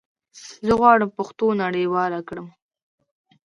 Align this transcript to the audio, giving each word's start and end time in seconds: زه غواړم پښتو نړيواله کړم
زه 0.65 0.71
غواړم 0.79 1.09
پښتو 1.17 1.45
نړيواله 1.63 2.19
کړم 2.27 2.47